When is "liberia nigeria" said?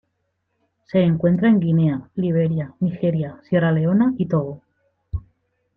2.15-3.39